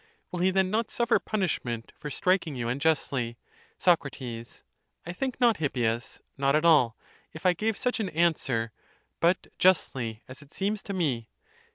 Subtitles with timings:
[0.31, 3.37] Will he then not suffer punishment, for striking you unjustly?
[3.77, 3.99] Soc.
[4.19, 6.97] I think not, Hippias; not at all;
[7.33, 8.71] if I gave such an answer;
[9.19, 11.29] but justly, as it seems to me.